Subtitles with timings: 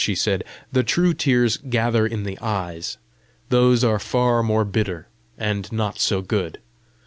[0.03, 0.43] she said.
[0.71, 2.97] "The true tears gather in the eyes.
[3.49, 5.05] Those are far more bitter,
[5.37, 6.57] and not so good.